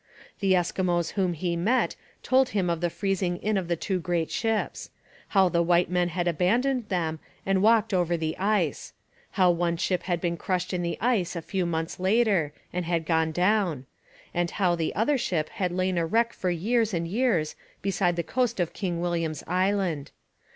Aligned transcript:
The 0.39 0.53
Eskimos 0.53 1.11
whom 1.11 1.33
he 1.33 1.55
met 1.55 1.95
told 2.23 2.49
him 2.57 2.71
of 2.71 2.81
the 2.81 2.89
freezing 2.89 3.37
in 3.37 3.55
of 3.55 3.67
the 3.67 3.75
two 3.75 3.99
great 3.99 4.31
ships: 4.31 4.89
how 5.27 5.47
the 5.47 5.61
white 5.61 5.91
men 5.91 6.07
had 6.09 6.27
abandoned 6.27 6.89
them 6.89 7.19
and 7.45 7.61
walked 7.61 7.93
over 7.93 8.17
the 8.17 8.35
ice: 8.39 8.93
how 9.33 9.51
one 9.51 9.77
ship 9.77 10.01
had 10.01 10.19
been 10.19 10.37
crushed 10.37 10.73
in 10.73 10.81
the 10.81 10.97
ice 10.99 11.35
a 11.35 11.41
few 11.43 11.67
months 11.67 11.99
later 11.99 12.51
and 12.73 12.85
had 12.85 13.05
gone 13.05 13.31
down: 13.31 13.85
and 14.33 14.49
how 14.49 14.73
the 14.73 14.95
other 14.95 15.19
ship 15.19 15.49
had 15.49 15.71
lain 15.71 15.99
a 15.99 16.05
wreck 16.07 16.33
for 16.33 16.49
years 16.49 16.95
and 16.95 17.07
years 17.07 17.55
beside 17.83 18.15
the 18.15 18.23
coast 18.23 18.59
of 18.59 18.73
King 18.73 19.01
William's 19.01 19.43
Island. 19.45 20.09